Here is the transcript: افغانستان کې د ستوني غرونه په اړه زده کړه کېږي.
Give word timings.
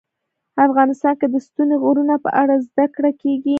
افغانستان 0.67 1.13
کې 1.19 1.27
د 1.29 1.35
ستوني 1.45 1.75
غرونه 1.83 2.15
په 2.23 2.29
اړه 2.41 2.55
زده 2.67 2.85
کړه 2.95 3.11
کېږي. 3.21 3.49